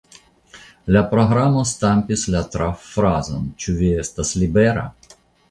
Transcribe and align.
La 0.95 1.03
programo 1.11 1.61
stampis 1.71 2.23
la 2.37 2.41
traffrazon 2.57 3.45
"Ĉu 3.67 3.77
vi 3.83 3.93
estas 4.07 4.35
libera? 4.43 4.89